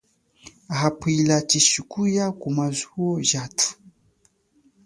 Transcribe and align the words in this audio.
Hala 0.77 0.89
pwila 0.99 1.35
tshishikupwa 1.47 1.91
kuya 2.03 2.25
kumazuwo 2.39 3.07
jathu. 3.29 3.67